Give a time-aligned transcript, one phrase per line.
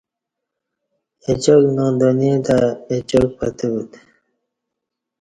[1.29, 2.57] اچاک نادانی تہ
[2.91, 3.99] اچاک پتہ بوتہ